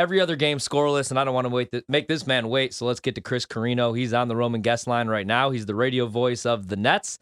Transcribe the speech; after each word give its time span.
Every 0.00 0.18
other 0.18 0.34
game 0.34 0.56
scoreless, 0.56 1.10
and 1.10 1.20
I 1.20 1.24
don't 1.24 1.34
want 1.34 1.44
to 1.44 1.50
wait 1.50 1.70
to 1.72 1.84
make 1.86 2.08
this 2.08 2.26
man 2.26 2.48
wait. 2.48 2.72
So 2.72 2.86
let's 2.86 3.00
get 3.00 3.16
to 3.16 3.20
Chris 3.20 3.44
Carrino. 3.44 3.92
He's 3.92 4.14
on 4.14 4.28
the 4.28 4.34
Roman 4.34 4.62
guest 4.62 4.86
line 4.86 5.08
right 5.08 5.26
now. 5.26 5.50
He's 5.50 5.66
the 5.66 5.74
radio 5.74 6.06
voice 6.06 6.46
of 6.46 6.68
the 6.68 6.76
Nets. 6.76 7.18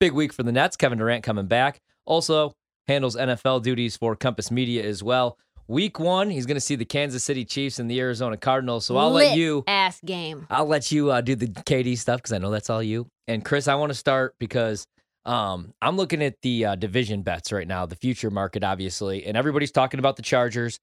Big 0.00 0.12
week 0.12 0.32
for 0.32 0.42
the 0.42 0.50
Nets. 0.50 0.76
Kevin 0.76 0.98
Durant 0.98 1.22
coming 1.22 1.46
back. 1.46 1.80
Also 2.04 2.56
handles 2.88 3.14
NFL 3.14 3.62
duties 3.62 3.96
for 3.96 4.16
Compass 4.16 4.50
Media 4.50 4.82
as 4.82 5.04
well. 5.04 5.38
Week 5.68 6.00
one, 6.00 6.28
he's 6.28 6.46
going 6.46 6.56
to 6.56 6.60
see 6.60 6.74
the 6.74 6.84
Kansas 6.84 7.22
City 7.22 7.44
Chiefs 7.44 7.78
and 7.78 7.88
the 7.88 8.00
Arizona 8.00 8.36
Cardinals. 8.36 8.86
So 8.86 8.96
I'll 8.96 9.12
Lit 9.12 9.28
let 9.28 9.38
you. 9.38 9.62
ass 9.68 10.00
game. 10.04 10.48
I'll 10.50 10.66
let 10.66 10.90
you 10.90 11.12
uh, 11.12 11.20
do 11.20 11.36
the 11.36 11.46
KD 11.46 11.96
stuff 11.96 12.18
because 12.18 12.32
I 12.32 12.38
know 12.38 12.50
that's 12.50 12.70
all 12.70 12.82
you. 12.82 13.06
And 13.28 13.44
Chris, 13.44 13.68
I 13.68 13.76
want 13.76 13.90
to 13.90 13.94
start 13.94 14.34
because 14.40 14.84
um, 15.24 15.72
I'm 15.80 15.96
looking 15.96 16.24
at 16.24 16.42
the 16.42 16.64
uh, 16.64 16.74
division 16.74 17.22
bets 17.22 17.52
right 17.52 17.68
now, 17.68 17.86
the 17.86 17.94
future 17.94 18.30
market, 18.32 18.64
obviously, 18.64 19.24
and 19.26 19.36
everybody's 19.36 19.70
talking 19.70 20.00
about 20.00 20.16
the 20.16 20.22
Chargers. 20.22 20.80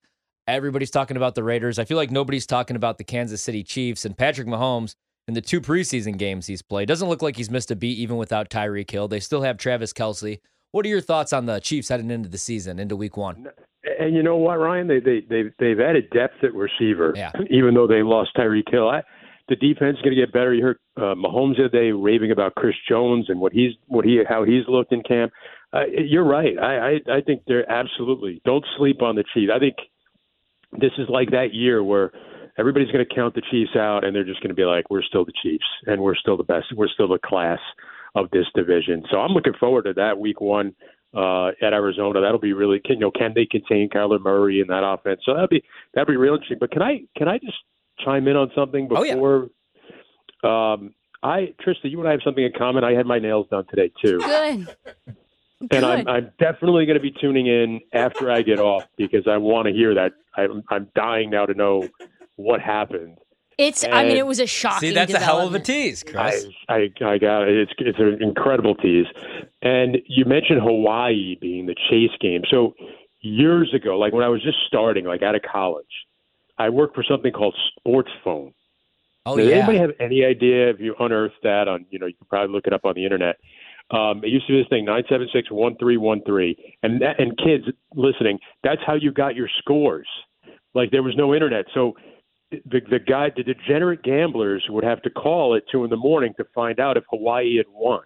Everybody's 0.48 0.92
talking 0.92 1.16
about 1.16 1.36
the 1.36 1.44
Raiders. 1.44 1.80
I 1.80 1.86
feel 1.86 1.96
like 1.96 2.12
nobody's 2.12 2.46
talking 2.46 2.76
about 2.76 2.98
the 2.98 3.06
Kansas 3.06 3.42
City 3.42 3.64
Chiefs 3.64 4.04
and 4.04 4.18
Patrick 4.18 4.48
Mahomes 4.48 4.94
in 5.26 5.36
the 5.36 5.42
two 5.42 5.62
preseason 5.62 6.18
games 6.18 6.48
he's 6.48 6.62
played. 6.62 6.90
Doesn't 6.90 7.08
look 7.08 7.22
like 7.22 7.38
he's 7.38 7.50
missed 7.50 7.72
a 7.72 7.78
beat 7.78 7.98
even 7.98 8.18
without 8.18 8.50
Tyreek 8.50 8.92
Hill. 8.92 9.08
They 9.08 9.22
still 9.22 9.44
have 9.44 9.58
Travis 9.58 9.94
Kelce. 9.94 10.40
What 10.72 10.86
are 10.86 10.90
your 10.90 11.00
thoughts 11.00 11.32
on 11.32 11.46
the 11.46 11.60
Chiefs 11.60 11.88
heading 11.88 12.12
into 12.12 12.28
the 12.28 12.38
season, 12.38 12.78
into 12.78 12.98
week 12.98 13.16
one? 13.16 13.48
And 14.00 14.14
you 14.14 14.22
know 14.22 14.36
what, 14.36 14.60
Ryan? 14.60 14.88
They 14.88 15.00
they 15.00 15.22
they've 15.30 15.52
they've 15.60 15.80
added 15.80 16.10
depth 16.10 16.44
at 16.44 16.54
receiver. 16.54 17.14
Yeah. 17.16 17.32
Even 17.50 17.74
though 17.74 17.88
they 17.88 18.02
lost 18.02 18.32
Tyreek 18.36 18.70
Hill, 18.70 18.90
I, 18.90 19.02
the 19.48 19.56
defense 19.56 19.98
is 19.98 20.02
going 20.02 20.16
to 20.16 20.22
get 20.22 20.34
better. 20.34 20.54
You 20.54 20.64
heard 20.64 20.80
uh, 20.98 21.16
Mahomes 21.16 21.58
the 21.58 21.66
other 21.66 21.70
day 21.70 21.92
raving 21.92 22.32
about 22.32 22.56
Chris 22.56 22.76
Jones 22.90 23.30
and 23.30 23.40
what 23.40 23.54
he's 23.54 23.72
what 23.88 24.04
he 24.04 24.22
how 24.28 24.44
he's 24.44 24.64
looked 24.68 24.92
in 24.92 25.04
camp. 25.04 25.32
Uh, 25.72 25.86
you're 25.88 26.26
right. 26.26 26.58
I, 26.58 26.76
I 26.76 27.18
I 27.18 27.22
think 27.22 27.44
they're 27.48 27.70
absolutely 27.72 28.42
don't 28.44 28.66
sleep 28.78 29.02
on 29.02 29.16
the 29.16 29.24
Chiefs. 29.34 29.52
I 29.54 29.60
think 29.60 29.76
this 30.80 30.92
is 30.98 31.08
like 31.10 31.32
that 31.32 31.54
year 31.54 31.84
where 31.84 32.12
everybody's 32.58 32.92
going 32.92 33.06
to 33.08 33.16
count 33.16 33.36
the 33.36 33.42
Chiefs 33.52 33.76
out, 33.76 34.04
and 34.04 34.16
they're 34.16 34.24
just 34.24 34.42
going 34.42 34.50
to 34.50 34.56
be 34.56 34.66
like, 34.66 34.90
we're 34.90 35.04
still 35.04 35.26
the 35.26 35.34
Chiefs, 35.42 35.66
and 35.86 36.02
we're 36.02 36.16
still 36.16 36.38
the 36.38 36.44
best. 36.44 36.68
We're 36.76 36.88
still 36.88 37.08
the 37.08 37.20
class 37.24 37.60
of 38.16 38.30
this 38.32 38.46
division. 38.56 39.04
So 39.12 39.18
I'm 39.18 39.32
looking 39.32 39.54
forward 39.60 39.84
to 39.84 39.94
that 39.94 40.20
week 40.20 40.40
one 40.40 40.76
uh, 41.16 41.48
at 41.62 41.74
Arizona. 41.74 42.22
That'll 42.22 42.40
be 42.40 42.54
really, 42.54 42.82
you 42.86 42.98
know, 42.98 43.12
can 43.12 43.34
they 43.36 43.46
contain 43.46 43.90
Kyler 43.90 44.22
Murray 44.22 44.60
in 44.60 44.68
that 44.68 44.84
offense? 44.86 45.22
So 45.26 45.34
that'd 45.34 45.50
be 45.50 45.64
that'd 45.94 46.08
be 46.08 46.18
real 46.18 46.34
interesting. 46.34 46.58
But 46.60 46.72
can 46.72 46.82
I 46.82 47.02
can 47.18 47.28
I 47.28 47.38
just 47.40 47.58
chime 48.04 48.28
in 48.28 48.36
on 48.36 48.52
something 48.56 48.88
before? 48.88 49.04
Oh, 49.04 49.04
yeah. 49.04 49.14
before? 49.16 49.50
Um, 50.44 50.94
I 51.22 51.54
Trista, 51.66 51.90
you 51.90 52.00
and 52.00 52.08
I 52.08 52.12
have 52.12 52.22
something 52.24 52.44
in 52.44 52.52
common. 52.58 52.84
I 52.84 52.94
had 52.94 53.06
my 53.06 53.20
nails 53.20 53.48
done 53.50 53.66
today 53.70 53.92
too, 54.04 54.20
Good. 54.20 54.76
And 55.72 55.86
I'm 55.86 56.08
I'm 56.08 56.32
definitely 56.40 56.86
going 56.86 56.98
to 56.98 57.02
be 57.02 57.12
tuning 57.12 57.48
in 57.48 57.82
after 57.94 58.32
I 58.32 58.42
get 58.42 58.60
off 58.60 58.88
because 58.98 59.28
I 59.28 59.38
want 59.38 59.68
to 59.68 59.74
hear 59.74 59.94
that. 59.96 60.14
I'm 60.36 60.64
I'm 60.70 60.90
dying 60.96 61.30
now 61.30 61.46
to 61.46 61.54
know 61.54 61.88
what 62.36 62.62
happened. 62.62 63.18
It's. 63.58 63.84
I 63.84 64.04
mean, 64.06 64.18
it 64.18 64.26
was 64.26 64.40
a 64.40 64.48
shocking. 64.48 64.90
See, 64.90 64.96
that's 64.96 65.14
a 65.14 65.20
hell 65.20 65.48
of 65.48 65.54
a 65.54 65.60
development. 65.60 65.66
tease, 65.66 66.04
Chris. 66.04 66.48
I, 66.68 66.92
I, 67.02 67.06
I 67.14 67.18
got 67.18 67.48
it. 67.48 67.58
It's 67.58 67.72
it's 67.78 68.00
an 68.00 68.22
incredible 68.22 68.76
tease. 68.76 69.06
And 69.62 69.98
you 70.08 70.26
mentioned 70.26 70.62
Hawaii 70.62 71.36
being 71.40 71.68
the 71.68 71.76
chase 71.90 72.12
game. 72.20 72.42
So 72.50 72.74
years 73.22 73.74
ago, 73.74 73.98
like 73.98 74.14
when 74.14 74.24
I 74.24 74.30
was 74.30 74.42
just 74.42 74.58
starting, 74.68 75.06
like 75.06 75.22
out 75.22 75.36
of 75.36 75.42
college, 75.42 75.86
I 76.58 76.70
worked 76.70 76.96
for 76.96 77.04
something 77.04 77.32
called 77.32 77.56
Sports 77.78 78.12
Phone. 78.24 78.54
oh, 79.26 79.38
Does 79.38 79.48
yeah. 79.48 79.56
anybody 79.56 79.78
have 79.80 79.92
any 80.00 80.26
idea 80.26 80.70
if 80.70 80.80
you 80.80 80.96
unearthed 81.00 81.42
that 81.44 81.68
on, 81.68 81.86
you 81.90 82.00
know, 82.00 82.08
you 82.08 82.14
can 82.14 82.28
probably 82.28 82.54
look 82.54 82.68
it 82.68 82.74
up 82.74 82.86
on 82.86 82.96
the 82.96 83.04
internet. 83.04 83.38
Um, 83.92 84.22
it 84.24 84.30
used 84.30 84.48
to 84.48 84.54
be 84.54 84.60
this 84.60 84.70
thing, 84.70 84.86
nine 84.86 85.04
seven 85.10 85.28
six 85.34 85.50
one 85.52 85.76
three 85.78 85.98
one 85.98 86.22
three. 86.26 86.78
And 86.82 87.02
that, 87.02 87.20
and 87.20 87.38
kids 87.38 87.66
listening, 87.96 88.40
that's 88.64 88.82
how 88.86 88.96
you 88.96 89.12
got 89.12 89.36
your 89.36 89.50
scores. 89.60 90.08
Like 90.74 90.92
there 90.92 91.04
was 91.04 91.16
no 91.16 91.34
internet. 91.34 91.66
So 91.74 91.94
the 92.52 92.82
the 92.90 93.00
guy 93.00 93.30
the 93.36 93.44
degenerate 93.44 94.04
gamblers 94.04 94.66
would 94.70 94.84
have 94.84 95.02
to 95.04 95.10
call 95.10 95.56
at 95.56 95.64
two 95.72 95.84
in 95.84 95.90
the 95.90 95.98
morning 95.98 96.34
to 96.38 96.46
find 96.56 96.80
out 96.80 96.98
if 96.98 97.04
Hawaii 97.10 97.58
had 97.58 97.66
won. 97.70 98.02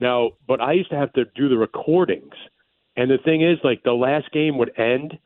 Now, 0.00 0.30
but 0.46 0.60
I 0.60 0.72
used 0.72 0.90
to 0.90 0.96
have 0.96 1.12
to 1.14 1.24
do 1.34 1.48
the 1.48 1.58
recordings. 1.58 2.34
And 2.96 3.10
the 3.10 3.18
thing 3.24 3.42
is, 3.42 3.58
like 3.62 3.82
the 3.84 3.92
last 3.92 4.30
game 4.32 4.58
would 4.58 4.72
end 4.78 5.18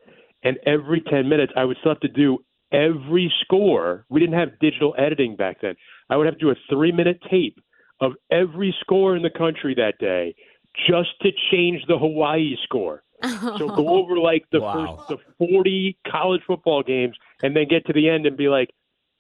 and 0.43 0.59
every 0.67 1.01
ten 1.01 1.29
minutes 1.29 1.53
I 1.57 1.65
would 1.65 1.77
still 1.81 1.93
have 1.93 2.01
to 2.01 2.09
do 2.09 2.39
every 2.73 3.33
score. 3.43 4.05
We 4.09 4.21
didn't 4.21 4.39
have 4.39 4.59
digital 4.61 4.95
editing 4.99 5.37
back 5.37 5.61
then. 5.63 5.75
I 6.11 6.17
would 6.17 6.27
have 6.27 6.39
to 6.39 6.45
do 6.45 6.51
a 6.51 6.57
three 6.71 6.93
minute 6.93 7.21
tape 7.31 7.59
of 8.03 8.13
every 8.31 8.75
score 8.81 9.17
in 9.17 9.23
the 9.23 9.31
country 9.31 9.75
that 9.77 9.95
day 9.99 10.35
just 10.89 11.11
to 11.23 11.31
change 11.51 11.83
the 11.89 11.97
Hawaii 11.99 12.57
score. 12.65 13.03
So 13.23 13.69
go 13.69 13.89
over 13.99 14.19
like 14.19 14.45
the 14.53 14.61
Wow. 14.61 15.05
first 15.09 15.09
the 15.09 15.47
forty 15.47 15.97
college 16.11 16.43
football 16.47 16.83
games 16.83 17.17
and 17.43 17.57
then 17.57 17.67
get 17.71 17.87
to 17.87 17.93
the 17.95 18.09
end 18.11 18.27
and 18.27 18.37
be 18.37 18.49
like 18.49 18.71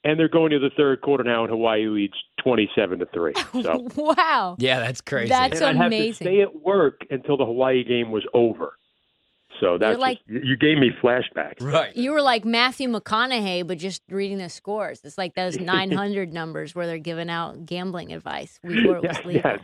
and 0.04 0.18
they're 0.18 0.28
going 0.28 0.50
to 0.50 0.58
the 0.58 0.70
third 0.76 1.00
quarter 1.00 1.22
now 1.22 1.42
and 1.44 1.50
Hawaii 1.50 1.86
leads 1.86 2.14
twenty 2.42 2.68
seven 2.74 2.98
to 2.98 3.06
three. 3.14 3.34
So 3.62 3.86
wow. 3.96 4.56
Yeah, 4.58 4.80
that's 4.80 5.00
crazy. 5.00 5.28
That's 5.28 5.60
and 5.60 5.64
I'd 5.70 5.76
have 5.76 5.90
to 5.92 6.12
stay 6.14 6.40
at 6.42 6.54
work 6.60 7.02
until 7.10 7.36
the 7.36 7.46
Hawaii 7.46 7.84
game 7.84 8.10
was 8.10 8.24
over. 8.34 8.76
So 9.62 9.78
that's 9.78 9.98
like- 9.98 10.18
just- 10.18 10.28
you 10.28 10.40
you 10.50 10.56
gave 10.56 10.78
me 10.78 10.90
flashbacks. 11.02 11.60
right. 11.62 11.94
You 11.96 12.10
were 12.10 12.20
like 12.22 12.44
Matthew 12.44 12.88
McConaughey, 12.88 13.66
but 13.66 13.78
just 13.78 14.02
reading 14.10 14.38
the 14.38 14.48
scores. 14.48 15.00
It's 15.04 15.16
like 15.16 15.34
those 15.34 15.58
900 15.74 16.32
numbers 16.32 16.74
where 16.74 16.86
they're 16.86 16.98
giving 16.98 17.30
out 17.30 17.64
gambling 17.66 18.12
advice 18.12 18.58
before 18.62 18.96
it 19.02 19.02
was 19.08 19.18
Yeah, 19.22 19.26
legal. 19.26 19.50
yes. 19.52 19.60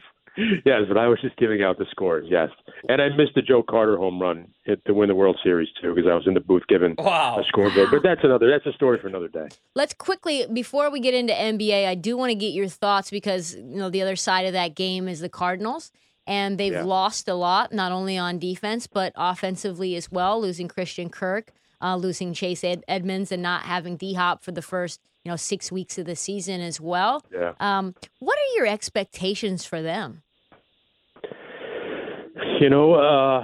Yes, 0.64 0.82
but 0.86 0.96
I 0.96 1.08
was 1.08 1.20
just 1.20 1.36
giving 1.36 1.64
out 1.64 1.78
the 1.78 1.86
scores, 1.90 2.26
yes. 2.30 2.50
And 2.88 3.02
I 3.02 3.08
missed 3.08 3.34
the 3.34 3.42
Joe 3.42 3.60
Carter 3.60 3.96
home 3.96 4.20
run 4.22 4.46
hit 4.62 4.84
to 4.84 4.94
win 4.94 5.08
the 5.08 5.14
World 5.16 5.36
Series 5.42 5.66
too 5.82 5.96
because 5.96 6.08
I 6.08 6.14
was 6.14 6.28
in 6.28 6.34
the 6.34 6.38
booth 6.40 6.62
giving 6.68 6.94
Wow. 6.96 7.40
a 7.40 7.44
scoreboard. 7.44 7.88
But 7.90 8.04
that's 8.04 8.20
another 8.22 8.48
that's 8.48 8.64
a 8.64 8.72
story 8.72 9.00
for 9.00 9.08
another 9.08 9.26
day. 9.26 9.48
Let's 9.74 9.94
quickly 9.94 10.46
before 10.52 10.90
we 10.92 11.00
get 11.00 11.12
into 11.12 11.32
NBA, 11.32 11.88
I 11.88 11.96
do 11.96 12.16
want 12.16 12.30
to 12.30 12.36
get 12.36 12.52
your 12.52 12.68
thoughts 12.68 13.10
because 13.10 13.56
you 13.56 13.64
know 13.80 13.90
the 13.90 14.00
other 14.00 14.14
side 14.14 14.46
of 14.46 14.52
that 14.52 14.76
game 14.76 15.08
is 15.08 15.18
the 15.18 15.28
Cardinals, 15.28 15.90
and 16.28 16.58
they've 16.58 16.72
Yeah. 16.72 16.84
lost 16.84 17.26
a 17.28 17.34
lot, 17.34 17.72
not 17.72 17.90
only 17.90 18.16
on 18.16 18.38
defense 18.38 18.86
but 18.86 19.12
offensively 19.16 19.96
as 19.96 20.12
well, 20.12 20.40
losing 20.40 20.68
Christian 20.68 21.08
Kirk, 21.08 21.52
uh, 21.82 21.96
losing 21.96 22.32
Chase 22.34 22.62
Ed- 22.62 22.84
Edmonds, 22.86 23.32
and 23.32 23.42
not 23.42 23.62
having 23.62 23.96
D 23.96 24.14
Hop 24.14 24.42
for 24.44 24.52
the 24.52 24.62
first 24.62 25.00
you 25.24 25.30
know 25.32 25.36
six 25.36 25.72
weeks 25.72 25.98
of 25.98 26.06
the 26.06 26.14
season 26.16 26.60
as 26.60 26.80
well. 26.80 27.24
Yeah. 27.32 27.52
Um, 27.58 27.94
what 28.20 28.38
are 28.38 28.54
your 28.56 28.66
expectations 28.66 29.64
for 29.64 29.82
them? 29.82 30.22
You 32.60 32.70
know, 32.70 32.94
uh 32.94 33.42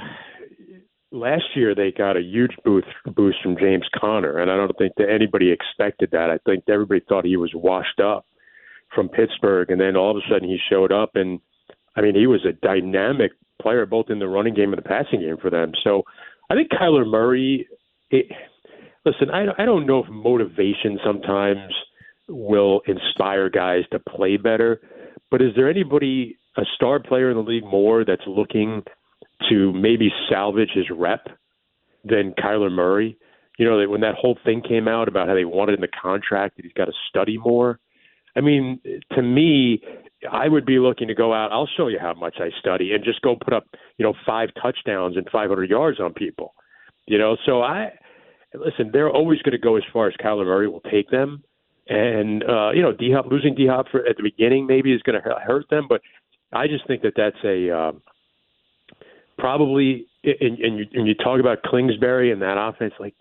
last 1.10 1.44
year 1.54 1.74
they 1.76 1.92
got 1.92 2.16
a 2.16 2.20
huge 2.22 2.52
boost 2.64 2.88
boost 3.14 3.38
from 3.42 3.56
James 3.56 3.86
Conner, 3.96 4.38
and 4.38 4.50
I 4.50 4.56
don't 4.56 4.76
think 4.76 4.92
that 4.96 5.08
anybody 5.10 5.50
expected 5.52 6.10
that. 6.12 6.30
I 6.30 6.38
think 6.44 6.64
everybody 6.68 7.00
thought 7.08 7.24
he 7.24 7.36
was 7.36 7.52
washed 7.54 8.00
up 8.00 8.26
from 8.94 9.08
Pittsburgh, 9.08 9.70
and 9.70 9.80
then 9.80 9.96
all 9.96 10.10
of 10.10 10.16
a 10.16 10.28
sudden 10.28 10.48
he 10.48 10.58
showed 10.70 10.92
up, 10.92 11.10
and 11.14 11.40
I 11.96 12.00
mean 12.00 12.14
he 12.14 12.26
was 12.26 12.44
a 12.44 12.52
dynamic 12.52 13.32
player 13.60 13.86
both 13.86 14.06
in 14.10 14.18
the 14.18 14.28
running 14.28 14.54
game 14.54 14.72
and 14.72 14.78
the 14.78 14.88
passing 14.88 15.20
game 15.20 15.36
for 15.40 15.50
them. 15.50 15.72
So 15.82 16.02
I 16.50 16.54
think 16.54 16.70
Kyler 16.70 17.06
Murray. 17.06 17.68
It, 18.10 18.26
listen, 19.04 19.30
I 19.30 19.46
I 19.58 19.64
don't 19.64 19.86
know 19.86 20.02
if 20.02 20.10
motivation 20.10 20.98
sometimes 21.04 21.72
will 22.28 22.80
inspire 22.86 23.50
guys 23.50 23.82
to 23.92 23.98
play 23.98 24.36
better, 24.36 24.80
but 25.30 25.42
is 25.42 25.50
there 25.56 25.68
anybody 25.68 26.38
a 26.56 26.62
star 26.74 27.00
player 27.00 27.30
in 27.30 27.36
the 27.36 27.42
league 27.42 27.64
more 27.64 28.04
that's 28.04 28.22
looking 28.26 28.82
to 29.48 29.72
maybe 29.72 30.10
salvage 30.30 30.70
his 30.74 30.86
rep 30.90 31.26
than 32.04 32.34
Kyler 32.38 32.70
Murray. 32.70 33.16
You 33.58 33.68
know, 33.68 33.88
when 33.88 34.00
that 34.00 34.14
whole 34.14 34.38
thing 34.44 34.62
came 34.66 34.88
out 34.88 35.08
about 35.08 35.28
how 35.28 35.34
they 35.34 35.44
wanted 35.44 35.74
in 35.74 35.80
the 35.80 35.88
contract 35.88 36.56
that 36.56 36.64
he's 36.64 36.72
got 36.72 36.86
to 36.86 36.92
study 37.08 37.38
more. 37.38 37.78
I 38.36 38.40
mean, 38.40 38.80
to 39.12 39.22
me, 39.22 39.80
I 40.30 40.48
would 40.48 40.66
be 40.66 40.78
looking 40.78 41.08
to 41.08 41.14
go 41.14 41.32
out. 41.32 41.52
I'll 41.52 41.68
show 41.76 41.88
you 41.88 41.98
how 41.98 42.14
much 42.14 42.36
I 42.38 42.50
study 42.58 42.92
and 42.92 43.04
just 43.04 43.20
go 43.22 43.36
put 43.36 43.52
up, 43.52 43.64
you 43.98 44.04
know, 44.04 44.14
five 44.26 44.50
touchdowns 44.60 45.16
and 45.16 45.28
500 45.30 45.68
yards 45.68 46.00
on 46.00 46.12
people. 46.12 46.54
You 47.06 47.18
know, 47.18 47.36
so 47.44 47.62
I 47.62 47.92
listen. 48.54 48.90
They're 48.92 49.10
always 49.10 49.42
going 49.42 49.52
to 49.52 49.58
go 49.58 49.76
as 49.76 49.82
far 49.92 50.08
as 50.08 50.14
Kyler 50.14 50.46
Murray 50.46 50.68
will 50.68 50.80
take 50.80 51.10
them. 51.10 51.42
And 51.86 52.42
uh, 52.42 52.70
you 52.72 52.80
know, 52.80 52.92
D 52.92 53.12
Hop 53.12 53.26
losing 53.30 53.54
D 53.54 53.66
Hop 53.66 53.86
at 53.94 54.16
the 54.16 54.22
beginning 54.22 54.66
maybe 54.66 54.92
is 54.92 55.02
going 55.02 55.20
to 55.20 55.30
hurt 55.44 55.68
them, 55.68 55.86
but 55.86 56.00
I 56.52 56.66
just 56.66 56.86
think 56.86 57.02
that 57.02 57.12
that's 57.16 57.36
a 57.44 57.70
um, 57.70 58.02
probably. 59.38 60.06
And, 60.24 60.58
and 60.58 60.78
you 60.78 60.86
and 60.94 61.06
you 61.06 61.14
talk 61.14 61.38
about 61.38 61.58
Kingsbury 61.70 62.32
and 62.32 62.40
that 62.40 62.56
offense, 62.56 62.94
like 62.98 63.14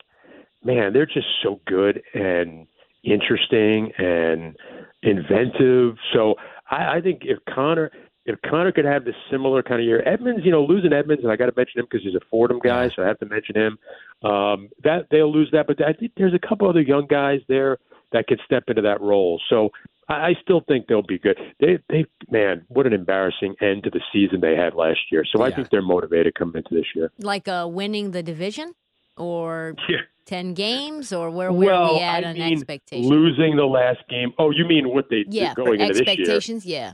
man, 0.63 0.94
they're 0.94 1.06
just 1.06 1.28
so 1.44 1.60
good 1.68 2.01
and 2.13 2.68
interesting 3.04 3.92
and 3.98 4.56
inventive. 5.01 5.98
So 6.13 6.36
I, 6.74 6.98
I 6.98 7.02
think 7.02 7.22
if 7.24 7.40
Conner 7.54 7.92
if 8.25 8.40
Conner 8.42 8.72
could 8.72 8.86
have 8.86 9.04
this 9.04 9.16
similar 9.30 9.62
kind 9.62 9.81
of 9.81 9.86
year, 9.86 10.02
Edmonds, 10.08 10.46
you 10.46 10.52
know, 10.52 10.64
losing 10.64 10.94
Edmonds, 10.94 11.24
and 11.24 11.31
I 11.31 11.36
got 11.36 11.48
to 11.48 11.54
mention 11.58 11.81
him 11.81 11.88
because 11.90 12.06
he's 12.06 12.16
a 12.16 12.25
Fordham 12.31 12.60
guy, 12.60 12.90
so 12.96 13.04
I 13.04 13.08
have 13.08 13.20
to 13.20 13.25
mention 13.25 13.56
him. 13.56 13.78
Um, 14.24 14.70
that 14.84 15.08
they'll 15.12 15.31
lose 15.31 15.50
that, 15.52 15.68
but 15.68 15.84
I 15.86 15.92
think 15.92 16.14
there's 16.16 16.34
a 16.34 16.40
couple 16.40 16.70
other 16.70 16.81
young 16.81 17.06
guys 17.06 17.42
there 17.50 17.80
that 18.14 18.28
could 18.28 18.40
step 18.46 18.64
into 18.68 18.81
that 18.84 19.02
role. 19.02 19.42
So 19.50 19.72
I, 20.08 20.14
I 20.14 20.34
still 20.42 20.62
think 20.68 20.88
they'll 20.88 21.02
be 21.02 21.20
good. 21.20 21.38
They, 21.60 21.80
they, 21.90 22.06
man, 22.30 22.64
what 22.70 22.88
an 22.88 22.94
embarrassing 22.94 23.56
end 23.62 23.84
to 23.84 23.90
the 23.90 24.02
season 24.14 24.40
they 24.40 24.56
had 24.56 24.74
last 24.74 25.00
year. 25.12 25.26
So 25.30 25.42
I 25.42 25.52
think 25.52 25.69
they're 25.69 25.81
motivated 25.81 26.36
coming 26.36 26.56
into 26.56 26.74
this 26.74 26.86
year. 26.96 27.12
Like 27.19 27.50
uh, 27.50 27.68
winning 27.69 28.12
the 28.12 28.24
division? 28.24 28.74
Or 29.18 29.75
Yeah. 29.89 29.98
10 30.25 30.54
games 30.54 31.12
or 31.12 31.30
where, 31.30 31.51
where 31.51 31.68
well, 31.68 31.95
we 31.95 32.01
at 32.01 32.24
I 32.24 32.30
on 32.30 32.36
mean, 32.36 32.54
expectations? 32.54 33.06
losing 33.07 33.57
the 33.57 33.65
last 33.65 34.00
game. 34.10 34.31
Oh, 34.39 34.51
you 34.51 34.65
mean 34.65 34.88
what 34.88 35.10
they 35.10 35.25
yeah, 35.27 35.54
going 35.54 35.81
into 35.81 35.94
this 35.95 36.07
year? 36.07 36.12
expectations, 36.12 36.65
yeah. 36.65 36.94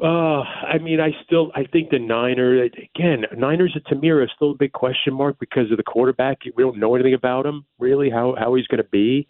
Uh, 0.00 0.42
I 0.42 0.78
mean, 0.80 1.00
I 1.00 1.10
still 1.24 1.50
I 1.54 1.64
think 1.64 1.90
the 1.90 1.98
Niners 1.98 2.70
again. 2.94 3.24
Niners 3.36 3.76
at 3.76 3.84
Tamir 3.84 4.24
is 4.24 4.30
still 4.34 4.52
a 4.52 4.54
big 4.54 4.72
question 4.72 5.12
mark 5.12 5.38
because 5.38 5.70
of 5.70 5.76
the 5.76 5.82
quarterback. 5.82 6.38
We 6.56 6.62
don't 6.62 6.78
know 6.78 6.94
anything 6.94 7.14
about 7.14 7.46
him 7.46 7.66
really. 7.78 8.10
How 8.10 8.34
how 8.38 8.54
he's 8.54 8.66
going 8.68 8.82
to 8.82 8.88
be. 8.90 9.28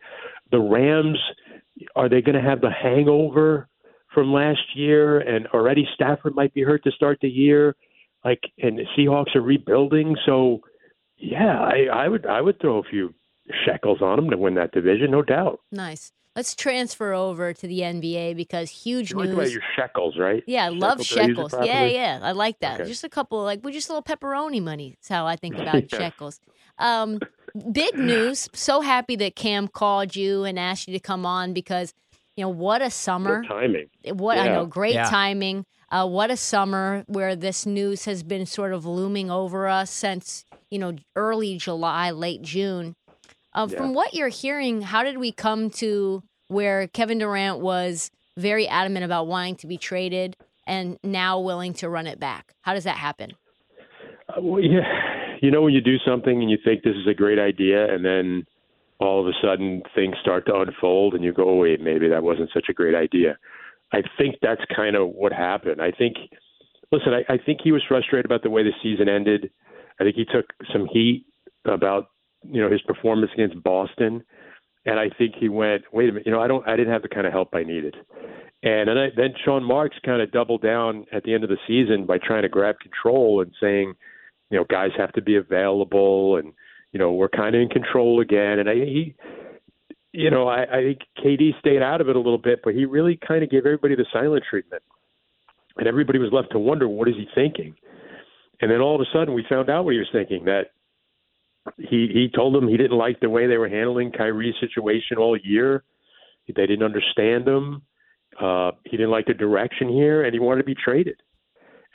The 0.50 0.60
Rams 0.60 1.18
are 1.96 2.08
they 2.08 2.20
going 2.22 2.36
to 2.36 2.48
have 2.48 2.60
the 2.60 2.70
hangover 2.70 3.68
from 4.14 4.32
last 4.32 4.60
year? 4.74 5.18
And 5.20 5.46
already 5.48 5.86
Stafford 5.94 6.34
might 6.34 6.54
be 6.54 6.62
hurt 6.62 6.84
to 6.84 6.90
start 6.92 7.18
the 7.20 7.28
year. 7.28 7.76
Like, 8.24 8.40
and 8.58 8.78
the 8.78 8.84
Seahawks 8.96 9.34
are 9.34 9.40
rebuilding. 9.40 10.16
So, 10.26 10.60
yeah, 11.22 11.60
I, 11.60 11.86
I 11.92 12.08
would 12.08 12.26
I 12.26 12.40
would 12.40 12.60
throw 12.60 12.78
a 12.78 12.82
few 12.82 13.14
shekels 13.64 14.02
on 14.02 14.16
them 14.16 14.30
to 14.30 14.36
win 14.36 14.54
that 14.54 14.72
division, 14.72 15.10
no 15.10 15.22
doubt. 15.22 15.60
Nice. 15.70 16.12
Let's 16.34 16.54
transfer 16.56 17.12
over 17.12 17.52
to 17.52 17.66
the 17.66 17.80
NBA 17.80 18.34
because 18.36 18.70
huge 18.70 19.10
You 19.10 19.18
like 19.18 19.28
news. 19.28 19.34
about 19.34 19.50
your 19.52 19.62
shekels, 19.76 20.16
right? 20.18 20.42
Yeah, 20.46 20.64
I 20.64 20.68
love 20.70 20.98
Shekels, 21.04 21.08
did 21.08 21.18
I 21.18 21.22
use 21.26 21.38
it 21.38 21.50
shekels. 21.50 21.66
Yeah, 21.66 21.84
yeah, 21.86 22.18
I 22.22 22.32
like 22.32 22.58
that. 22.60 22.80
Okay. 22.80 22.88
Just 22.88 23.04
a 23.04 23.08
couple, 23.10 23.42
like 23.42 23.60
we 23.62 23.70
just 23.70 23.90
a 23.90 23.92
little 23.92 24.02
pepperoni 24.02 24.62
money. 24.62 24.96
Is 25.02 25.08
how 25.08 25.26
I 25.26 25.36
think 25.36 25.54
about 25.58 25.92
Yeah. 25.92 25.98
shekels. 25.98 26.40
Um, 26.78 27.20
big 27.72 27.98
news. 27.98 28.48
So 28.54 28.80
happy 28.80 29.14
that 29.16 29.36
Cam 29.36 29.68
called 29.68 30.16
you 30.16 30.44
and 30.44 30.58
asked 30.58 30.88
you 30.88 30.94
to 30.94 31.00
come 31.00 31.26
on 31.26 31.52
because 31.52 31.92
you 32.36 32.42
know 32.44 32.48
what 32.48 32.80
a 32.80 32.90
summer. 32.90 33.42
Good 33.42 33.48
timing. 33.48 33.88
What 34.14 34.38
I 34.38 34.48
know, 34.48 34.64
great 34.66 34.94
Yeah. 34.94 35.10
timing. 35.10 35.66
Uh, 35.90 36.08
what 36.08 36.30
a 36.30 36.36
summer 36.38 37.04
where 37.06 37.36
this 37.36 37.66
news 37.66 38.06
has 38.06 38.22
been 38.22 38.46
sort 38.46 38.72
of 38.72 38.86
looming 38.86 39.30
over 39.30 39.68
us 39.68 39.90
since 39.90 40.44
you 40.72 40.78
know 40.78 40.96
early 41.14 41.58
July, 41.58 42.10
late 42.10 42.42
June. 42.42 42.96
Uh, 43.54 43.68
Yeah. 43.70 43.76
From 43.76 43.92
what 43.92 44.14
you're 44.14 44.28
hearing, 44.28 44.80
how 44.80 45.04
did 45.04 45.18
we 45.18 45.30
come 45.30 45.68
to 45.70 46.22
where 46.48 46.88
Kevin 46.88 47.18
Durant 47.18 47.60
was 47.60 48.10
very 48.38 48.66
adamant 48.66 49.04
about 49.04 49.26
wanting 49.26 49.56
to 49.56 49.66
be 49.66 49.76
traded 49.76 50.34
and 50.66 50.98
now 51.04 51.38
willing 51.38 51.74
to 51.74 51.90
run 51.90 52.06
it 52.06 52.18
back? 52.18 52.54
How 52.62 52.72
does 52.72 52.84
that 52.84 52.96
happen? 52.96 53.32
Uh, 54.30 54.40
well, 54.40 54.62
yeah, 54.62 55.36
you 55.42 55.50
know 55.50 55.60
when 55.60 55.74
you 55.74 55.82
do 55.82 55.98
something 55.98 56.40
and 56.40 56.50
you 56.50 56.56
think 56.64 56.82
this 56.82 56.96
is 56.96 57.06
a 57.06 57.14
great 57.14 57.38
idea, 57.38 57.92
and 57.92 58.02
then 58.02 58.46
all 58.98 59.20
of 59.20 59.26
a 59.26 59.36
sudden 59.42 59.82
things 59.94 60.16
start 60.22 60.46
to 60.46 60.54
unfold, 60.54 61.12
and 61.14 61.22
you 61.22 61.32
go, 61.34 61.50
oh, 61.50 61.56
"Wait, 61.56 61.82
maybe 61.82 62.08
that 62.08 62.22
wasn't 62.22 62.48
such 62.54 62.66
a 62.70 62.72
great 62.72 62.94
idea." 62.94 63.36
I 63.92 64.02
think 64.16 64.36
that's 64.40 64.62
kind 64.74 64.96
of 64.96 65.10
what 65.10 65.32
happened. 65.34 65.82
I 65.82 65.90
think, 65.90 66.16
listen, 66.90 67.12
I, 67.12 67.34
I 67.34 67.36
think 67.36 67.60
he 67.62 67.72
was 67.72 67.82
frustrated 67.86 68.24
about 68.24 68.42
the 68.42 68.48
way 68.48 68.62
the 68.62 68.72
season 68.82 69.06
ended. 69.06 69.50
I 70.02 70.04
think 70.04 70.16
he 70.16 70.24
took 70.24 70.46
some 70.72 70.86
heat 70.92 71.24
about 71.64 72.08
you 72.42 72.60
know 72.60 72.70
his 72.70 72.82
performance 72.82 73.30
against 73.34 73.62
Boston, 73.62 74.24
and 74.84 74.98
I 74.98 75.10
think 75.16 75.34
he 75.38 75.48
went, 75.48 75.84
"Wait 75.92 76.08
a 76.08 76.12
minute, 76.12 76.26
you 76.26 76.32
know, 76.32 76.40
I 76.40 76.48
don't, 76.48 76.66
I 76.66 76.76
didn't 76.76 76.92
have 76.92 77.02
the 77.02 77.08
kind 77.08 77.26
of 77.26 77.32
help 77.32 77.54
I 77.54 77.62
needed." 77.62 77.94
And 78.64 78.88
then, 78.88 78.98
I, 78.98 79.08
then 79.16 79.34
Sean 79.44 79.64
Marks 79.64 79.96
kind 80.04 80.22
of 80.22 80.30
doubled 80.30 80.62
down 80.62 81.06
at 81.12 81.24
the 81.24 81.34
end 81.34 81.44
of 81.44 81.50
the 81.50 81.56
season 81.66 82.06
by 82.06 82.18
trying 82.18 82.42
to 82.42 82.48
grab 82.48 82.76
control 82.80 83.40
and 83.42 83.52
saying, 83.60 83.94
you 84.50 84.58
know, 84.58 84.64
guys 84.68 84.90
have 84.96 85.12
to 85.12 85.22
be 85.22 85.36
available, 85.36 86.36
and 86.36 86.52
you 86.92 86.98
know, 86.98 87.12
we're 87.12 87.28
kind 87.28 87.54
of 87.54 87.62
in 87.62 87.68
control 87.68 88.20
again. 88.20 88.58
And 88.58 88.68
I, 88.68 88.74
he, 88.74 89.14
you 90.12 90.30
know, 90.30 90.48
I, 90.48 90.62
I 90.62 90.82
think 90.82 90.98
KD 91.24 91.58
stayed 91.60 91.82
out 91.82 92.00
of 92.00 92.08
it 92.08 92.16
a 92.16 92.20
little 92.20 92.38
bit, 92.38 92.60
but 92.64 92.74
he 92.74 92.84
really 92.84 93.18
kind 93.26 93.42
of 93.42 93.50
gave 93.50 93.66
everybody 93.66 93.94
the 93.94 94.06
silent 94.12 94.44
treatment, 94.48 94.82
and 95.76 95.86
everybody 95.86 96.18
was 96.18 96.32
left 96.32 96.50
to 96.52 96.58
wonder 96.58 96.88
what 96.88 97.08
is 97.08 97.14
he 97.16 97.26
thinking. 97.34 97.76
And 98.62 98.70
then 98.70 98.80
all 98.80 98.94
of 98.94 99.00
a 99.00 99.10
sudden, 99.12 99.34
we 99.34 99.44
found 99.48 99.68
out 99.68 99.84
what 99.84 99.92
he 99.92 99.98
was 99.98 100.08
thinking. 100.12 100.44
That 100.44 100.70
he 101.78 102.08
he 102.12 102.30
told 102.34 102.54
them 102.54 102.68
he 102.68 102.76
didn't 102.76 102.96
like 102.96 103.20
the 103.20 103.28
way 103.28 103.46
they 103.46 103.58
were 103.58 103.68
handling 103.68 104.12
Kyrie's 104.12 104.54
situation 104.60 105.18
all 105.18 105.36
year. 105.36 105.84
They 106.46 106.66
didn't 106.66 106.84
understand 106.84 107.46
him. 107.46 107.82
Uh, 108.40 108.72
he 108.84 108.96
didn't 108.96 109.10
like 109.10 109.26
the 109.26 109.34
direction 109.34 109.88
here, 109.88 110.22
and 110.22 110.32
he 110.32 110.40
wanted 110.40 110.62
to 110.62 110.66
be 110.66 110.74
traded. 110.74 111.16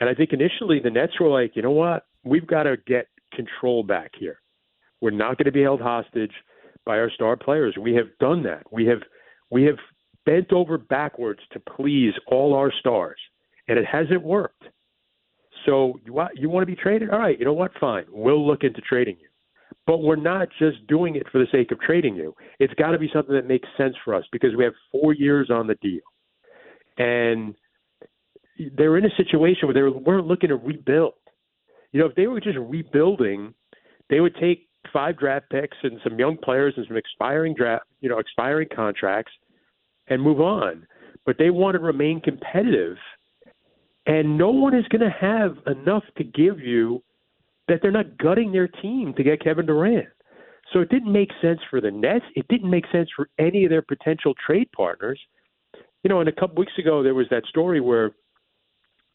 And 0.00 0.08
I 0.08 0.14
think 0.14 0.32
initially 0.32 0.80
the 0.80 0.90
Nets 0.90 1.18
were 1.20 1.28
like, 1.28 1.56
you 1.56 1.62
know 1.62 1.72
what, 1.72 2.06
we've 2.24 2.46
got 2.46 2.64
to 2.64 2.76
get 2.86 3.08
control 3.34 3.82
back 3.82 4.12
here. 4.18 4.40
We're 5.00 5.10
not 5.10 5.36
going 5.36 5.46
to 5.46 5.52
be 5.52 5.62
held 5.62 5.80
hostage 5.80 6.32
by 6.84 6.98
our 6.98 7.10
star 7.10 7.36
players. 7.36 7.76
We 7.80 7.94
have 7.94 8.06
done 8.20 8.42
that. 8.44 8.62
We 8.72 8.86
have 8.86 9.00
we 9.50 9.64
have 9.64 9.78
bent 10.26 10.52
over 10.52 10.76
backwards 10.76 11.40
to 11.52 11.60
please 11.60 12.12
all 12.26 12.54
our 12.54 12.72
stars, 12.80 13.18
and 13.68 13.78
it 13.78 13.86
hasn't 13.86 14.22
worked. 14.22 14.57
So 15.68 16.00
you 16.06 16.14
want 16.14 16.30
you 16.34 16.48
want 16.48 16.62
to 16.62 16.74
be 16.74 16.80
traded? 16.80 17.10
All 17.10 17.18
right, 17.18 17.38
you 17.38 17.44
know 17.44 17.52
what? 17.52 17.72
Fine, 17.78 18.04
we'll 18.10 18.46
look 18.46 18.64
into 18.64 18.80
trading 18.80 19.18
you. 19.20 19.28
But 19.86 19.98
we're 19.98 20.16
not 20.16 20.48
just 20.58 20.86
doing 20.86 21.16
it 21.16 21.24
for 21.30 21.38
the 21.38 21.46
sake 21.52 21.70
of 21.72 21.80
trading 21.80 22.16
you. 22.16 22.34
It's 22.58 22.72
got 22.74 22.92
to 22.92 22.98
be 22.98 23.10
something 23.12 23.34
that 23.34 23.46
makes 23.46 23.68
sense 23.76 23.94
for 24.02 24.14
us 24.14 24.24
because 24.32 24.50
we 24.56 24.64
have 24.64 24.72
four 24.90 25.12
years 25.12 25.50
on 25.50 25.66
the 25.66 25.74
deal, 25.76 26.00
and 26.96 27.54
they're 28.76 28.96
in 28.96 29.04
a 29.04 29.14
situation 29.16 29.68
where 29.68 29.74
they 29.74 29.82
weren't 29.82 30.26
looking 30.26 30.48
to 30.48 30.56
rebuild. 30.56 31.14
You 31.92 32.00
know, 32.00 32.06
if 32.06 32.14
they 32.14 32.26
were 32.26 32.40
just 32.40 32.58
rebuilding, 32.58 33.52
they 34.08 34.20
would 34.20 34.36
take 34.36 34.68
five 34.90 35.18
draft 35.18 35.50
picks 35.50 35.76
and 35.82 36.00
some 36.02 36.18
young 36.18 36.38
players 36.38 36.74
and 36.78 36.86
some 36.86 36.96
expiring 36.96 37.54
draft, 37.54 37.84
you 38.00 38.08
know, 38.08 38.18
expiring 38.18 38.68
contracts, 38.74 39.32
and 40.08 40.22
move 40.22 40.40
on. 40.40 40.86
But 41.26 41.36
they 41.38 41.50
want 41.50 41.74
to 41.74 41.80
remain 41.80 42.22
competitive, 42.22 42.96
and 44.08 44.38
no 44.38 44.50
one 44.50 44.74
is 44.74 44.88
going 44.88 45.02
to 45.02 45.16
have 45.20 45.58
enough 45.66 46.02
to 46.16 46.24
give 46.24 46.58
you 46.58 47.02
that 47.68 47.80
they're 47.82 47.92
not 47.92 48.16
gutting 48.16 48.50
their 48.50 48.66
team 48.66 49.12
to 49.16 49.22
get 49.22 49.44
Kevin 49.44 49.66
Durant. 49.66 50.08
So 50.72 50.80
it 50.80 50.88
didn't 50.88 51.12
make 51.12 51.28
sense 51.42 51.60
for 51.70 51.80
the 51.80 51.90
Nets. 51.90 52.24
It 52.34 52.48
didn't 52.48 52.70
make 52.70 52.84
sense 52.90 53.10
for 53.14 53.28
any 53.38 53.64
of 53.64 53.70
their 53.70 53.82
potential 53.82 54.34
trade 54.44 54.68
partners. 54.74 55.20
You 56.02 56.08
know, 56.08 56.20
and 56.20 56.28
a 56.28 56.32
couple 56.32 56.56
weeks 56.56 56.72
ago 56.78 57.02
there 57.02 57.14
was 57.14 57.26
that 57.30 57.44
story 57.46 57.80
where 57.80 58.12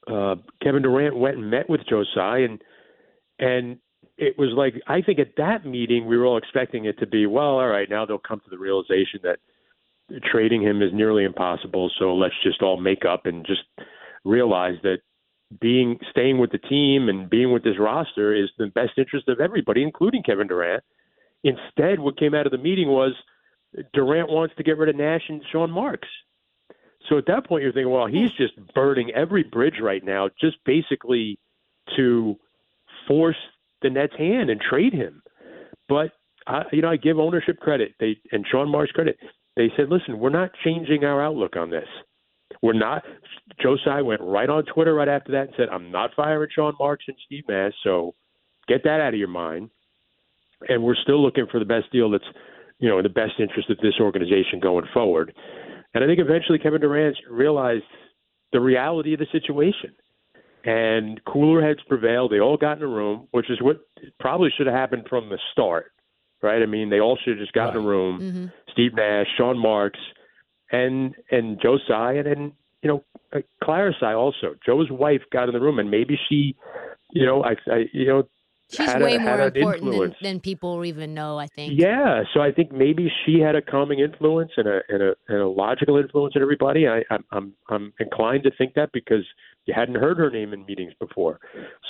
uh, 0.07 0.35
Kevin 0.61 0.83
Durant 0.83 1.17
went 1.17 1.37
and 1.37 1.49
met 1.49 1.69
with 1.69 1.81
Joe 1.89 2.03
Tsai, 2.13 2.39
and 2.39 2.61
and 3.39 3.77
it 4.17 4.37
was 4.37 4.49
like 4.55 4.75
I 4.85 5.01
think 5.01 5.17
at 5.17 5.37
that 5.37 5.65
meeting 5.65 6.05
we 6.05 6.17
were 6.17 6.25
all 6.25 6.37
expecting 6.37 6.85
it 6.85 6.99
to 6.99 7.07
be 7.07 7.25
well, 7.25 7.57
all 7.59 7.67
right, 7.67 7.89
now 7.89 8.05
they'll 8.05 8.17
come 8.19 8.41
to 8.41 8.49
the 8.49 8.57
realization 8.57 9.21
that 9.23 9.39
trading 10.29 10.61
him 10.61 10.81
is 10.81 10.89
nearly 10.93 11.23
impossible, 11.23 11.89
so 11.97 12.13
let's 12.13 12.35
just 12.43 12.61
all 12.61 12.79
make 12.79 13.05
up 13.05 13.25
and 13.25 13.45
just 13.45 13.61
realize 14.23 14.75
that 14.83 14.99
being 15.61 15.99
staying 16.09 16.39
with 16.39 16.51
the 16.51 16.57
team 16.57 17.09
and 17.09 17.29
being 17.29 17.51
with 17.51 17.63
this 17.63 17.77
roster 17.79 18.33
is 18.33 18.49
the 18.57 18.67
best 18.67 18.91
interest 18.97 19.27
of 19.27 19.39
everybody, 19.39 19.83
including 19.83 20.23
Kevin 20.23 20.47
Durant. 20.47 20.83
Instead, 21.43 21.99
what 21.99 22.17
came 22.17 22.33
out 22.33 22.45
of 22.45 22.51
the 22.51 22.57
meeting 22.57 22.87
was 22.87 23.13
Durant 23.93 24.29
wants 24.29 24.55
to 24.57 24.63
get 24.63 24.77
rid 24.77 24.89
of 24.89 24.95
Nash 24.95 25.23
and 25.29 25.41
Sean 25.51 25.71
Marks. 25.71 26.07
So 27.09 27.17
at 27.17 27.25
that 27.27 27.45
point, 27.45 27.63
you're 27.63 27.73
thinking, 27.73 27.91
well, 27.91 28.07
he's 28.07 28.31
just 28.37 28.53
burning 28.73 29.11
every 29.11 29.43
bridge 29.43 29.75
right 29.81 30.03
now, 30.03 30.29
just 30.39 30.57
basically 30.65 31.37
to 31.97 32.35
force 33.07 33.35
the 33.81 33.89
Nets' 33.89 34.13
hand 34.17 34.49
and 34.49 34.61
trade 34.61 34.93
him. 34.93 35.21
But 35.89 36.11
I, 36.47 36.63
you 36.71 36.81
know, 36.81 36.89
I 36.89 36.95
give 36.95 37.19
ownership 37.19 37.59
credit. 37.59 37.93
They 37.99 38.17
and 38.31 38.45
Sean 38.49 38.69
Marks 38.69 38.91
credit. 38.91 39.17
They 39.57 39.71
said, 39.75 39.89
listen, 39.89 40.17
we're 40.17 40.29
not 40.29 40.51
changing 40.63 41.03
our 41.03 41.23
outlook 41.23 41.55
on 41.57 41.69
this. 41.69 41.87
We're 42.61 42.73
not. 42.73 43.03
Joe 43.61 43.77
Tsai 43.77 44.01
went 44.01 44.21
right 44.21 44.49
on 44.49 44.63
Twitter 44.65 44.93
right 44.93 45.07
after 45.07 45.31
that 45.33 45.47
and 45.47 45.53
said, 45.57 45.69
I'm 45.69 45.91
not 45.91 46.11
firing 46.15 46.49
Sean 46.53 46.73
Marks 46.79 47.05
and 47.07 47.17
Steve 47.25 47.43
Nash. 47.49 47.73
So 47.83 48.15
get 48.67 48.83
that 48.83 49.01
out 49.01 49.13
of 49.13 49.19
your 49.19 49.27
mind. 49.27 49.69
And 50.69 50.83
we're 50.83 50.95
still 50.95 51.21
looking 51.21 51.47
for 51.51 51.59
the 51.59 51.65
best 51.65 51.91
deal 51.91 52.09
that's, 52.09 52.23
you 52.79 52.87
know, 52.89 52.97
in 52.99 53.03
the 53.03 53.09
best 53.09 53.33
interest 53.39 53.69
of 53.69 53.77
this 53.77 53.95
organization 53.99 54.59
going 54.61 54.85
forward. 54.93 55.33
And 55.93 56.03
I 56.03 56.07
think 56.07 56.19
eventually 56.19 56.57
Kevin 56.59 56.81
Durant 56.81 57.17
realized 57.29 57.83
the 58.53 58.61
reality 58.61 59.13
of 59.13 59.19
the 59.19 59.27
situation. 59.31 59.93
And 60.65 61.19
cooler 61.25 61.61
heads 61.61 61.81
prevailed. 61.89 62.31
They 62.31 62.39
all 62.39 62.55
got 62.55 62.77
in 62.77 62.83
a 62.83 62.87
room, 62.87 63.27
which 63.31 63.49
is 63.49 63.61
what 63.61 63.81
probably 64.19 64.49
should 64.55 64.67
have 64.67 64.75
happened 64.75 65.07
from 65.09 65.27
the 65.27 65.37
start, 65.51 65.91
right? 66.41 66.61
I 66.61 66.65
mean, 66.65 66.89
they 66.89 67.01
all 67.01 67.17
should 67.21 67.31
have 67.37 67.39
just 67.39 67.51
got 67.51 67.75
in 67.75 67.83
a 67.83 67.85
room. 67.85 68.19
hmm 68.19 68.71
Steve 68.71 68.93
Nash, 68.95 69.27
Sean 69.37 69.57
Marks, 69.59 69.99
and 70.73 71.15
and 71.31 71.61
Joe 71.61 71.77
Tsai, 71.77 72.13
and 72.13 72.25
then 72.25 72.51
you 72.81 72.89
know 72.89 73.03
uh, 73.33 73.39
Clara 73.63 73.93
Tsai 73.97 74.13
also. 74.13 74.55
Joe's 74.65 74.91
wife 74.91 75.21
got 75.31 75.47
in 75.47 75.53
the 75.53 75.61
room, 75.61 75.79
and 75.79 75.89
maybe 75.89 76.19
she, 76.27 76.55
you 77.11 77.25
know, 77.25 77.43
I, 77.43 77.55
I 77.71 77.85
you 77.93 78.07
know, 78.07 78.27
She's 78.69 78.87
had 78.87 79.01
way 79.01 79.17
had 79.17 79.37
more 79.37 79.47
an 79.47 79.55
important 79.55 79.91
than, 79.91 80.15
than 80.21 80.39
people 80.39 80.83
even 80.83 81.13
know. 81.13 81.37
I 81.37 81.47
think. 81.47 81.73
Yeah, 81.75 82.23
so 82.33 82.41
I 82.41 82.51
think 82.51 82.71
maybe 82.71 83.11
she 83.23 83.39
had 83.39 83.55
a 83.55 83.61
calming 83.61 83.99
influence 83.99 84.51
and 84.57 84.67
a 84.67 84.79
and 84.89 85.03
a, 85.03 85.15
and 85.27 85.37
a 85.39 85.47
logical 85.47 85.97
influence 85.97 86.33
on 86.35 86.41
everybody. 86.41 86.87
I, 86.87 87.03
I'm 87.11 87.23
I'm 87.31 87.53
I'm 87.69 87.93
inclined 87.99 88.43
to 88.43 88.51
think 88.57 88.73
that 88.73 88.91
because 88.91 89.25
you 89.65 89.73
hadn't 89.75 89.95
heard 89.95 90.17
her 90.17 90.31
name 90.31 90.53
in 90.53 90.65
meetings 90.65 90.93
before, 90.99 91.39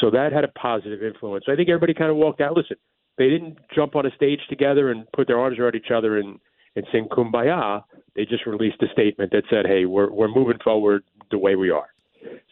so 0.02 0.12
that 0.12 0.34
had 0.34 0.44
a 0.44 0.50
positive 0.50 1.02
influence. 1.02 1.46
I 1.48 1.56
think 1.56 1.70
everybody 1.70 1.94
kind 1.94 2.12
of 2.12 2.18
walked 2.18 2.42
out. 2.42 2.58
Listen, 2.58 2.78
they 3.18 3.30
didn't 3.30 3.58
jump 3.74 3.96
on 3.96 4.06
a 4.06 4.12
stage 4.16 4.42
together 4.50 4.92
and 4.92 5.10
put 5.14 5.28
their 5.28 5.40
arms 5.40 5.60
around 5.60 5.76
each 5.76 5.92
other 5.96 6.18
and 6.18 6.40
and 6.76 6.86
sing 6.92 7.08
kumbaya. 7.12 7.84
They 8.16 8.26
just 8.26 8.46
released 8.46 8.82
a 8.82 8.88
statement 8.92 9.32
that 9.32 9.44
said, 9.50 9.66
"Hey, 9.66 9.86
we're 9.86 10.12
we're 10.12 10.34
moving 10.34 10.60
forward 10.64 11.04
the 11.32 11.38
way 11.38 11.56
we 11.56 11.70
are." 11.70 11.88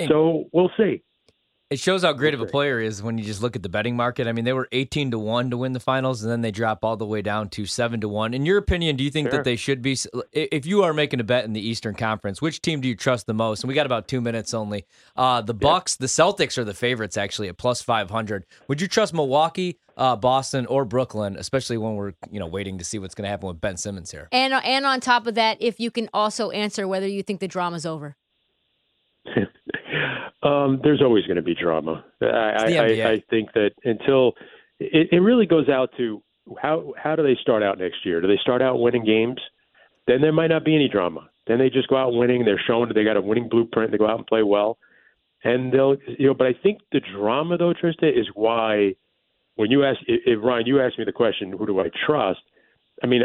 So 0.07 0.45
we'll 0.51 0.71
see. 0.77 1.01
It 1.71 1.79
shows 1.79 2.03
how 2.03 2.11
great 2.11 2.33
of 2.33 2.41
a 2.41 2.45
player 2.45 2.81
he 2.81 2.85
is 2.85 3.01
when 3.01 3.17
you 3.17 3.23
just 3.23 3.41
look 3.41 3.55
at 3.55 3.63
the 3.63 3.69
betting 3.69 3.95
market. 3.95 4.27
I 4.27 4.33
mean, 4.33 4.43
they 4.43 4.51
were 4.51 4.67
18 4.73 5.11
to 5.11 5.17
1 5.17 5.51
to 5.51 5.57
win 5.57 5.71
the 5.71 5.79
finals, 5.79 6.21
and 6.21 6.29
then 6.29 6.41
they 6.41 6.51
drop 6.51 6.83
all 6.83 6.97
the 6.97 7.05
way 7.05 7.21
down 7.21 7.47
to 7.51 7.65
7 7.65 8.01
to 8.01 8.09
1. 8.09 8.33
In 8.33 8.45
your 8.45 8.57
opinion, 8.57 8.97
do 8.97 9.05
you 9.05 9.09
think 9.09 9.29
Sure. 9.29 9.37
that 9.37 9.45
they 9.45 9.55
should 9.55 9.81
be, 9.81 9.97
if 10.33 10.65
you 10.65 10.83
are 10.83 10.93
making 10.93 11.21
a 11.21 11.23
bet 11.23 11.45
in 11.45 11.53
the 11.53 11.65
Eastern 11.65 11.95
Conference, 11.95 12.41
which 12.41 12.61
team 12.61 12.81
do 12.81 12.89
you 12.89 12.95
trust 12.95 13.25
the 13.25 13.33
most? 13.33 13.63
And 13.63 13.69
we 13.69 13.73
got 13.73 13.85
about 13.85 14.09
two 14.09 14.19
minutes 14.19 14.53
only. 14.53 14.85
Uh, 15.15 15.39
the 15.39 15.53
Bucks, 15.53 15.95
the 15.95 16.07
Celtics 16.07 16.57
are 16.57 16.65
the 16.65 16.73
favorites 16.73 17.15
actually 17.15 17.47
at 17.47 17.57
plus 17.57 17.81
500. 17.81 18.45
Would 18.67 18.81
you 18.81 18.89
trust 18.89 19.13
Milwaukee, 19.13 19.79
uh, 19.95 20.17
Boston, 20.17 20.65
or 20.65 20.83
Brooklyn, 20.83 21.37
especially 21.37 21.77
when 21.77 21.95
we're 21.95 22.11
you 22.29 22.41
know 22.41 22.47
waiting 22.47 22.79
to 22.79 22.83
see 22.83 22.99
what's 22.99 23.15
going 23.15 23.23
to 23.23 23.29
happen 23.29 23.47
with 23.47 23.61
Ben 23.61 23.77
Simmons 23.77 24.11
here? 24.11 24.27
And 24.33 24.53
and 24.53 24.85
on 24.85 24.99
top 24.99 25.25
of 25.25 25.35
that, 25.35 25.55
if 25.61 25.79
you 25.79 25.89
can 25.89 26.09
also 26.13 26.49
answer 26.49 26.85
whether 26.85 27.07
you 27.07 27.23
think 27.23 27.39
the 27.39 27.47
drama's 27.47 27.85
over. 27.85 28.17
um, 30.43 30.79
there's 30.83 31.01
always 31.01 31.25
going 31.25 31.37
to 31.37 31.41
be 31.41 31.55
drama. 31.55 32.03
I, 32.21 32.25
I. 32.25 33.11
I, 33.11 33.23
think 33.29 33.53
that 33.53 33.71
until 33.83 34.33
it, 34.79 35.09
it 35.11 35.19
really 35.19 35.45
goes 35.45 35.69
out 35.69 35.89
to 35.97 36.23
how 36.61 36.93
how 37.01 37.15
do 37.15 37.23
they 37.23 37.37
start 37.41 37.63
out 37.63 37.77
next 37.77 38.05
year? 38.05 38.21
Do 38.21 38.27
they 38.27 38.39
start 38.41 38.61
out 38.61 38.79
winning 38.79 39.05
games? 39.05 39.39
Then 40.07 40.21
there 40.21 40.33
might 40.33 40.47
not 40.47 40.65
be 40.65 40.75
any 40.75 40.89
drama. 40.89 41.29
Then 41.47 41.59
they 41.59 41.69
just 41.69 41.87
go 41.87 41.97
out 41.97 42.13
winning. 42.13 42.43
They're 42.45 42.61
showing 42.65 42.87
that 42.87 42.95
they 42.95 43.03
got 43.03 43.17
a 43.17 43.21
winning 43.21 43.49
blueprint. 43.49 43.91
They 43.91 43.97
go 43.97 44.07
out 44.07 44.17
and 44.17 44.27
play 44.27 44.43
well, 44.43 44.77
and 45.43 45.71
they'll 45.71 45.97
you 46.17 46.27
know. 46.27 46.33
But 46.33 46.47
I 46.47 46.53
think 46.53 46.79
the 46.91 47.01
drama 47.15 47.57
though, 47.57 47.73
Trista, 47.73 48.09
is 48.09 48.27
why 48.33 48.95
when 49.55 49.69
you 49.69 49.83
ask 49.83 49.99
if, 50.07 50.21
if 50.25 50.43
Ryan, 50.43 50.65
you 50.65 50.81
asked 50.81 50.97
me 50.97 51.05
the 51.05 51.11
question, 51.11 51.51
who 51.51 51.67
do 51.67 51.79
I 51.79 51.89
trust? 52.05 52.41
I 53.03 53.07
mean, 53.07 53.23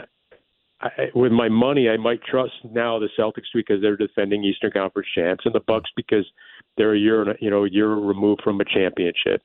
I, 0.80 0.88
with 1.14 1.32
my 1.32 1.49
money, 1.49 1.88
I 1.88 1.96
might 1.96 2.23
trust 2.23 2.52
now 2.70 2.99
the 2.99 3.08
Celtics 3.18 3.49
because 3.54 3.80
they're 3.80 3.96
defending 3.96 4.44
Eastern 4.44 4.70
Conference 4.70 5.08
champs, 5.14 5.46
and 5.46 5.54
the 5.54 5.61
Bucks 5.61 5.90
because 5.96 6.26
they're 6.76 6.95
a 6.95 6.99
year, 6.99 7.37
you 7.40 7.50
know, 7.50 7.64
a 7.64 7.71
year 7.71 7.95
removed 7.95 8.42
from 8.42 8.61
a 8.61 8.64
championship. 8.64 9.42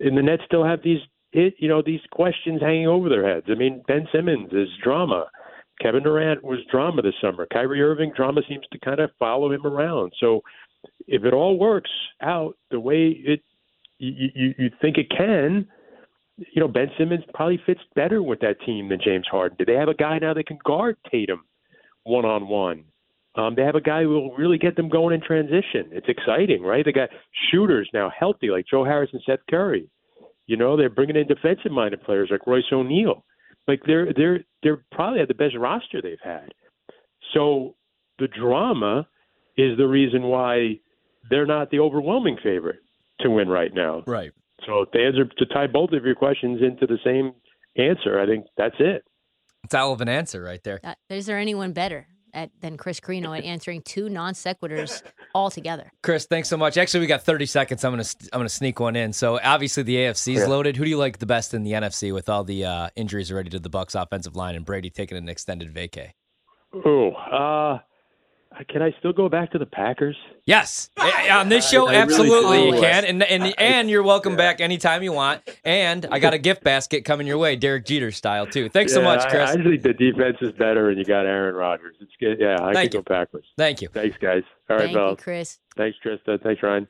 And 0.00 0.16
the 0.16 0.22
Nets 0.22 0.42
still 0.46 0.64
have 0.64 0.80
these, 0.82 1.00
it, 1.32 1.54
you 1.58 1.68
know, 1.68 1.82
these 1.84 2.00
questions 2.10 2.60
hanging 2.60 2.86
over 2.86 3.08
their 3.08 3.26
heads. 3.26 3.46
I 3.48 3.54
mean, 3.54 3.82
Ben 3.86 4.06
Simmons 4.12 4.52
is 4.52 4.68
drama. 4.82 5.26
Kevin 5.80 6.02
Durant 6.02 6.44
was 6.44 6.58
drama 6.70 7.02
this 7.02 7.14
summer. 7.20 7.46
Kyrie 7.52 7.82
Irving 7.82 8.12
drama 8.14 8.42
seems 8.48 8.64
to 8.72 8.78
kind 8.78 9.00
of 9.00 9.10
follow 9.18 9.52
him 9.52 9.66
around. 9.66 10.12
So, 10.20 10.42
if 11.06 11.24
it 11.24 11.32
all 11.32 11.58
works 11.58 11.90
out 12.20 12.56
the 12.70 12.80
way 12.80 13.08
it 13.24 13.40
you 13.98 14.30
you, 14.34 14.54
you 14.58 14.70
think 14.80 14.98
it 14.98 15.10
can, 15.16 15.66
you 16.36 16.60
know, 16.60 16.68
Ben 16.68 16.90
Simmons 16.98 17.24
probably 17.34 17.60
fits 17.64 17.80
better 17.94 18.22
with 18.22 18.40
that 18.40 18.60
team 18.66 18.88
than 18.88 18.98
James 19.02 19.26
Harden. 19.30 19.56
Do 19.58 19.64
they 19.64 19.78
have 19.78 19.88
a 19.88 19.94
guy 19.94 20.18
now 20.18 20.34
that 20.34 20.46
can 20.46 20.58
guard 20.64 20.96
Tatum 21.10 21.44
one 22.04 22.24
on 22.24 22.48
one? 22.48 22.84
Um, 23.34 23.54
they 23.54 23.62
have 23.62 23.74
a 23.74 23.80
guy 23.80 24.02
who 24.02 24.10
will 24.10 24.36
really 24.36 24.58
get 24.58 24.76
them 24.76 24.88
going 24.88 25.14
in 25.14 25.22
transition. 25.22 25.88
It's 25.90 26.08
exciting, 26.08 26.62
right? 26.62 26.84
They 26.84 26.92
got 26.92 27.08
shooters 27.50 27.88
now 27.94 28.10
healthy 28.16 28.48
like 28.48 28.66
Joe 28.70 28.84
Harris 28.84 29.10
and 29.12 29.22
Seth 29.24 29.40
Curry. 29.48 29.88
You 30.46 30.56
know, 30.56 30.76
they're 30.76 30.90
bringing 30.90 31.16
in 31.16 31.26
defensive 31.26 31.72
minded 31.72 32.02
players 32.02 32.28
like 32.30 32.46
Royce 32.46 32.64
O'Neale. 32.72 33.24
Like 33.66 33.80
they're 33.86 34.12
they're 34.12 34.40
they're 34.62 34.84
probably 34.92 35.20
at 35.20 35.28
the 35.28 35.34
best 35.34 35.56
roster 35.56 36.02
they've 36.02 36.18
had. 36.22 36.52
So 37.32 37.76
the 38.18 38.28
drama 38.28 39.06
is 39.56 39.78
the 39.78 39.86
reason 39.86 40.24
why 40.24 40.80
they're 41.30 41.46
not 41.46 41.70
the 41.70 41.78
overwhelming 41.78 42.36
favorite 42.42 42.80
to 43.20 43.30
win 43.30 43.48
right 43.48 43.72
now. 43.72 44.02
Right. 44.06 44.32
So 44.66 44.84
to 44.92 44.98
answer 45.02 45.24
to 45.24 45.46
tie 45.46 45.68
both 45.68 45.92
of 45.92 46.04
your 46.04 46.14
questions 46.14 46.60
into 46.60 46.86
the 46.86 46.98
same 47.04 47.32
answer, 47.76 48.20
I 48.20 48.26
think 48.26 48.46
that's 48.56 48.76
it. 48.78 49.04
It's 49.64 49.74
all 49.74 49.92
of 49.92 50.00
an 50.00 50.08
answer 50.08 50.42
right 50.42 50.62
there. 50.62 50.80
Uh, 50.82 50.94
is 51.08 51.26
there 51.26 51.38
anyone 51.38 51.72
better 51.72 52.08
at, 52.34 52.50
than 52.60 52.76
Chris 52.76 53.00
Carrino 53.00 53.32
at 53.32 53.44
answering 53.54 53.82
two 53.82 54.08
non 54.08 54.34
sequiturs 54.34 55.02
altogether? 55.34 55.90
Chris, 56.02 56.26
thanks 56.26 56.48
so 56.48 56.56
much. 56.56 56.76
Actually, 56.76 57.00
we 57.00 57.06
got 57.06 57.22
30 57.22 57.46
seconds. 57.46 57.84
I'm 57.84 57.92
gonna 57.92 58.04
I'm 58.32 58.38
gonna 58.40 58.48
sneak 58.48 58.80
one 58.80 58.96
in. 58.96 59.12
So 59.12 59.38
obviously 59.42 59.82
the 59.82 59.96
AFC 59.96 60.34
is 60.34 60.40
Yeah. 60.40 60.46
loaded. 60.46 60.76
Who 60.76 60.84
do 60.84 60.90
you 60.90 60.98
like 60.98 61.18
the 61.18 61.26
best 61.26 61.54
in 61.54 61.62
the 61.62 61.72
NFC 61.72 62.12
with 62.12 62.28
all 62.28 62.44
the 62.44 62.64
uh, 62.64 62.88
injuries 62.96 63.30
already 63.30 63.50
to 63.50 63.58
the 63.58 63.68
Bucks 63.70 63.94
offensive 63.94 64.36
line 64.36 64.54
and 64.54 64.64
Brady 64.64 64.90
taking 64.90 65.16
an 65.18 65.28
extended 65.28 65.72
vacay? 65.74 66.10
Oh, 66.84 67.10
uh, 67.12 67.78
Uh, 68.54 68.64
can 68.68 68.82
I 68.82 68.94
still 68.98 69.12
go 69.12 69.28
back 69.28 69.50
to 69.52 69.58
the 69.58 69.66
Packers? 69.66 70.16
Yes, 70.44 70.90
ah, 70.98 71.24
eh, 71.24 71.34
on 71.34 71.48
this 71.48 71.68
show, 71.68 71.86
I 71.86 71.92
really 71.92 71.98
absolutely 71.98 72.58
do. 72.58 72.76
you 72.76 72.80
can, 72.80 73.04
and 73.04 73.22
and 73.22 73.54
and 73.58 73.90
you're 73.90 74.02
welcome 74.02 74.32
yeah. 74.32 74.38
back 74.38 74.60
anytime 74.60 75.02
you 75.02 75.12
want. 75.12 75.42
And 75.64 76.06
I 76.10 76.18
got 76.18 76.34
a 76.34 76.38
gift 76.38 76.64
basket 76.64 77.04
coming 77.04 77.26
your 77.26 77.38
way, 77.38 77.56
Derek 77.56 77.86
Jeter 77.86 78.10
style 78.10 78.46
too. 78.46 78.68
Thanks 78.68 78.92
so 78.92 79.02
much, 79.02 79.28
Chris. 79.28 79.50
I, 79.50 79.62
think 79.62 79.82
the 79.82 79.92
defense 79.92 80.38
is 80.40 80.52
better, 80.52 80.90
and 80.90 80.98
you 80.98 81.04
got 81.04 81.26
Aaron 81.26 81.54
Rodgers. 81.54 81.96
It's 82.00 82.12
good. 82.18 82.38
Yeah, 82.40 82.56
I 82.60 82.72
Thank 82.72 82.92
could 82.92 83.04
go 83.04 83.14
Packers. 83.14 83.46
Thank 83.56 83.82
you. 83.82 83.88
Thanks, 83.88 84.16
guys. 84.18 84.42
All 84.68 84.76
right, 84.76 84.92
Thank 84.92 84.96
you. 84.96 85.16
Chris. 85.16 85.58
Thanks, 85.76 85.98
Trista. 86.04 86.42
Thanks, 86.42 86.62
Ryan. 86.62 86.88